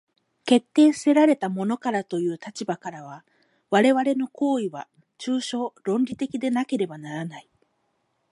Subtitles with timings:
[0.45, 3.23] 決定せられたものからという立場からは、
[3.69, 4.87] 我々の行為は
[5.19, 7.47] 抽象論理的でなければならない。